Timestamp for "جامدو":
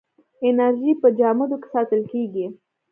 1.19-1.55